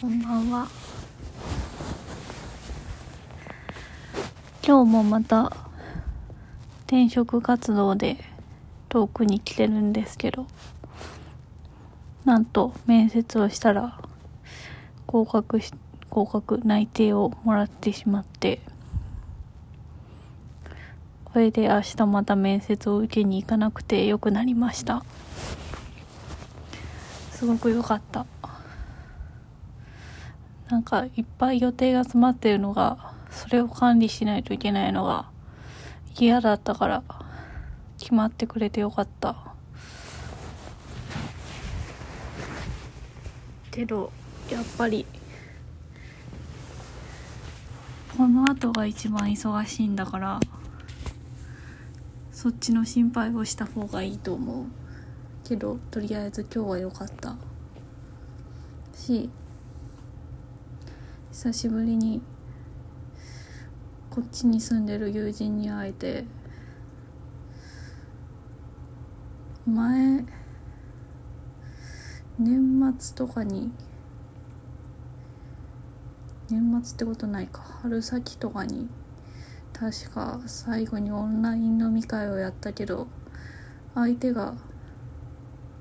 [0.00, 0.66] こんばんは。
[4.66, 5.54] 今日もまた
[6.86, 8.16] 転職活動で
[8.88, 10.46] 遠くに来てるんですけど
[12.24, 14.00] なんと面接をしたら
[15.06, 15.70] 合格し
[16.08, 18.62] 合格内定をもらってしまって
[21.26, 25.04] これで明日また面接を受けに行かなくてよくなりました。
[27.32, 28.24] すごく良かった。
[30.70, 35.28] なんかいっぱい予定が詰まってるのがそれを管理しないといけないのが
[36.16, 37.02] 嫌だったから
[37.98, 39.36] 決まってくれてよかった。
[43.70, 44.12] けど
[44.50, 45.06] やっぱり
[48.16, 50.40] この後が一番忙しいんだから
[52.32, 54.66] そっちの心配をした方がいいと思う。
[55.44, 57.34] けどとりあえず今日は良かった。
[58.94, 59.30] し
[61.32, 62.20] 久しぶりに
[64.10, 66.24] こっちに住んでる友人に会えて
[69.64, 70.24] 前
[72.36, 73.70] 年末とかに
[76.50, 78.88] 年末ってことないか春先とかに
[79.72, 83.06] 確か最後にオンライン飲み会をやったけど
[83.94, 84.54] 相手が、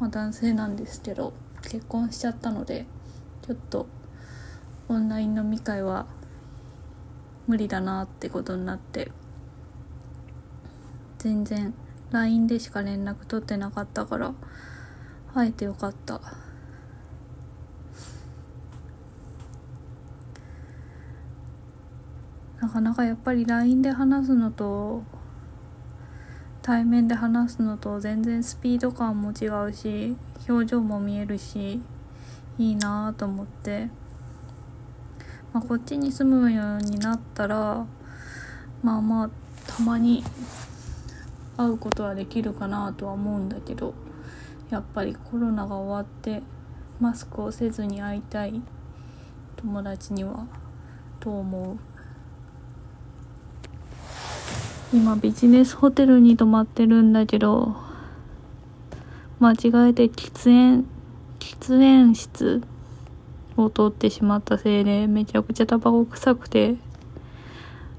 [0.00, 2.86] まあ、男性なんですけど結婚しちゃったので
[3.46, 3.86] ちょっと
[4.88, 6.06] オンライン飲み会は
[7.46, 9.10] 無理だなってことになって
[11.18, 11.74] 全然
[12.10, 14.34] LINE でしか連絡取ってなかったから
[15.34, 16.20] 会えてよかった。
[22.60, 25.02] なかなかやっぱり LINE で話すのと
[26.62, 30.16] 対面で話すのと全然スピード感も違うし
[30.48, 31.82] 表情も見えるし
[32.58, 33.90] いいなと思って、
[35.54, 37.86] まあ、こっちに住むようになったら
[38.82, 39.30] まあまあ
[39.70, 40.24] たまに
[41.56, 43.94] 会うことはできるかなとは思うんだけど
[44.70, 46.42] やっぱりコロナが終わって
[47.00, 48.60] マスクをせずに会いたい
[49.56, 50.44] 友達には
[51.20, 51.78] と思う？
[54.92, 57.76] 今ビジネスホテルに泊まってるんだけど
[59.38, 59.58] 間違え
[59.92, 60.84] て喫煙
[61.38, 62.62] 喫煙室
[63.56, 66.76] を通ってしまったせいでめちゃくちゃタバコ臭くて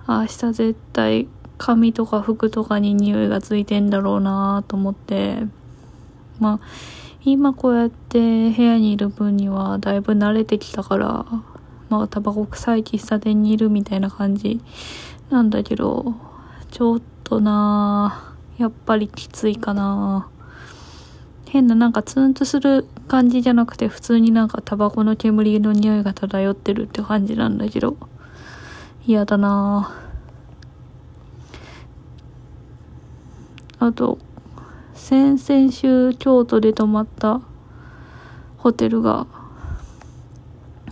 [0.07, 1.27] 明日絶対
[1.57, 5.39] 髪とか服とかに匂いがついてんだろうなと思って
[6.39, 6.67] まあ
[7.23, 11.25] 今こうやって部屋にいる分にはだいぶ慣れてきたから
[11.89, 14.61] まあタバコ臭い喫茶店にいるみたいな感じ
[15.29, 16.13] なんだけど
[16.71, 20.29] ちょっとなやっぱりきついかな
[21.47, 27.97] 変ななんかツンとする感じじゃなくて普通になんかタバコの煙の匂いが漂ってるって感じなんだけど。
[29.07, 29.91] 嫌だな。
[33.77, 34.17] あと
[34.95, 37.41] 先々週京都で泊まった
[38.57, 39.27] ホテルが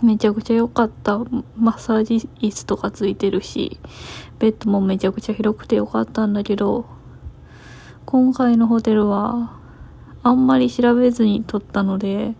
[0.00, 1.18] めちゃくちゃ良かった。
[1.56, 3.80] マッサージ椅子とかついてるし
[4.38, 6.86] ベッドもめちゃくちゃ広くて良かったんだけど
[8.06, 9.56] 今回のホテルは
[10.24, 12.34] あんまり調べずに撮ったので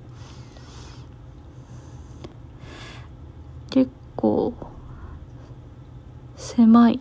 [3.71, 4.55] 結構
[6.37, 7.01] 狭い。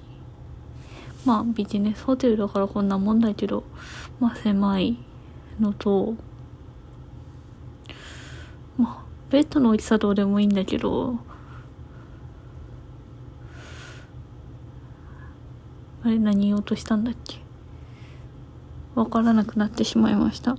[1.25, 3.63] まあビジネスホテルだからこんなもんだけど
[4.19, 4.97] まあ狭い
[5.57, 6.15] のと
[8.77, 11.17] まあベッドの大きさどうでもいいんだけど
[16.03, 17.37] あれ何言おうとしたんだっけ？
[18.95, 20.57] わからなくなってしまいました。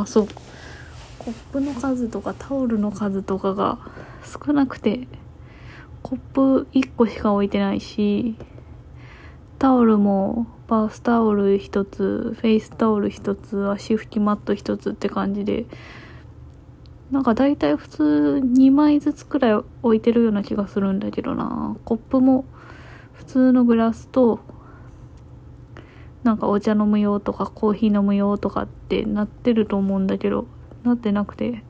[0.00, 0.28] あそう。
[1.24, 3.78] コップの数とかタオルの数とかが
[4.24, 5.08] 少なくて
[6.02, 8.36] コップ1個しか置いてないし
[9.58, 15.64] タオルもバスタオル1つフェイスタオル1つ足拭きマット1つって感じで
[17.10, 21.76] なんか大体普通2枚ずつくらい置いてるような気がするんだけどな。
[21.86, 22.44] コップも
[23.12, 24.40] 普通のグラスと
[26.24, 30.46] なんかお茶飲む用とかコーヒー飲む用とかってなってると思うんだけど
[30.82, 31.62] なってなくて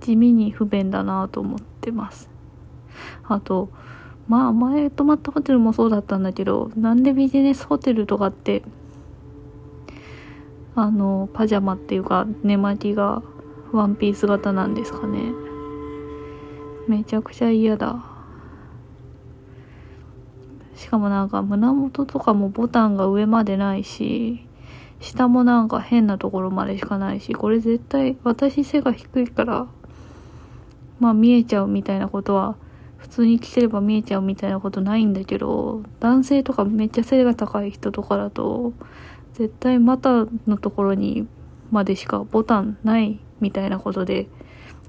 [0.00, 2.28] 地味に不便だなと思ってます。
[3.28, 3.70] あと
[4.28, 8.62] まあ前泊まったホテルもそうだったんだけどなんでビジネスホテルとかって
[10.74, 13.22] あのパジャマっていうか寝巻きが
[13.72, 15.20] ワンピース型なんですかね。
[16.88, 18.15] めちゃくちゃ嫌だ。
[20.76, 24.46] しかもなんか胸元とかもボタンが上までないし
[25.00, 29.66] 下もなんか変なところまでしかないしこれ絶対私背が低いから
[31.00, 32.56] まあ見えちゃうみたいなことは
[32.96, 38.72] 普通に着てれば見えちゃうみたいなことないんだけど男性とかめっちゃ背が高い人とかだと
[39.34, 41.28] 絶対股のところに
[41.70, 44.28] までしかボタンないみたいなことで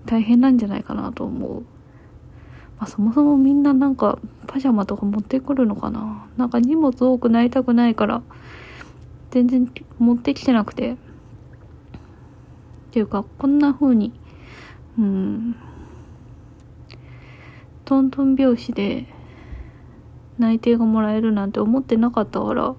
[0.06, 1.77] 大変なんじゃないかなと思う。
[2.78, 6.28] まあ、そもそもみんななんかパジャマとか持ってくるのかな？
[6.38, 8.22] なんか荷物多くなりたくないから
[9.32, 10.98] 全然持ってきてなくて。
[12.88, 14.14] っていうかこんな風に
[14.98, 15.56] うん
[17.86, 19.06] トントン拍子で
[20.40, 22.76] 内定がもらえるなんて思ってなかったから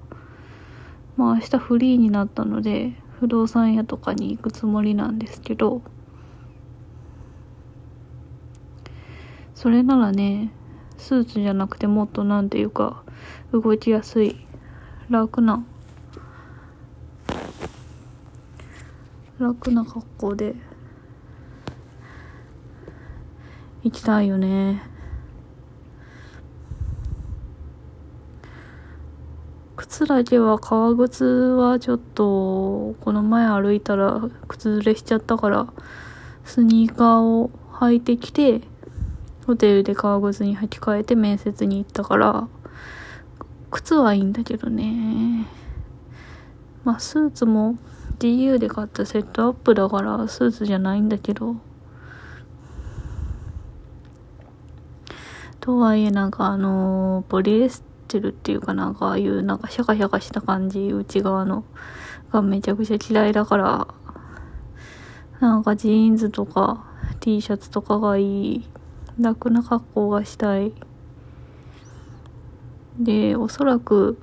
[1.16, 5.82] まあ明日フリーになったので不動産屋とかに行くつもりなんですけど
[9.58, 10.52] それならね
[10.98, 13.02] スーツじゃなくてもっとなんていうか
[13.50, 14.36] 動きやすい
[15.10, 15.64] 楽な
[19.40, 20.54] 楽な格好で
[23.82, 24.80] 行きたいよね。
[29.74, 35.66] 靴だけは革靴はちょっとこの前歩いたら靴ずれしちゃったから
[36.44, 38.67] スニーカーを履いてきて
[39.48, 42.48] ホテルで革靴に履き替えて面接に行ったから
[43.70, 45.46] 靴はいいんだけどね。
[46.84, 47.78] まあスーツも
[48.18, 51.56] GU で買ったセットアップだからスーツじゃないんだけど。
[55.60, 61.64] とはいえなんかあのポリエステルっていうかなんかああいうなんかシャカシャカした感じ内側の
[62.32, 63.88] がめちゃくちゃ嫌いだから
[65.40, 66.84] なんかジーンズとか
[67.20, 68.77] T シャツとかがいい。
[69.18, 70.72] 楽な格好がしたい。
[72.98, 74.18] でおそらく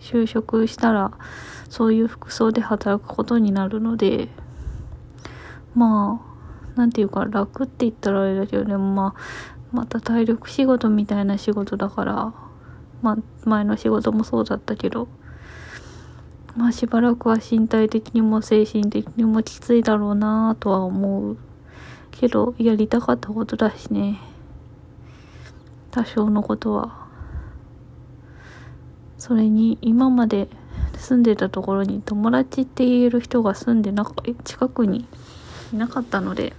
[0.00, 1.12] 就職したら
[1.68, 4.28] そういう服装で働くことになるので
[5.74, 6.20] ま
[6.74, 9.20] あなんていうか楽って言ったらあれだけどでもまあ
[9.72, 12.34] また体力仕事みたいな仕事だから
[13.02, 13.16] まあ
[13.48, 15.08] 前の仕事もそうだったけど
[16.56, 21.36] まあしばらくは身体的にも精神的にもきついだろうなとは思う。
[22.18, 24.18] けどやりたかったことだしね。
[25.90, 27.06] 多少のことは。
[29.18, 30.48] それに今まで
[30.98, 34.14] 住んでたところに友達って言える人が住んでなか
[34.44, 35.06] 近くに
[35.72, 36.52] いなかったので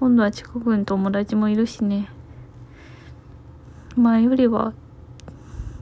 [0.00, 2.08] 今度は近くに友達もいるしね。
[3.96, 4.72] 前よりは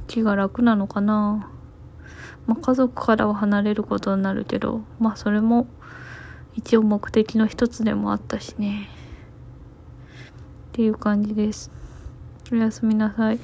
[0.08, 1.48] 気が楽なのかな。
[2.46, 5.66] まあ家族からは離れることになるけどまあそれも
[6.60, 8.90] 一応目的の一つでもあったしね。
[8.90, 11.70] っていう感じです。
[12.52, 13.38] おやすみなさい。